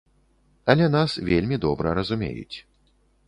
Але 0.73 0.87
нас 0.95 1.11
вельмі 1.29 1.59
добра 1.65 1.93
разумеюць. 1.99 2.57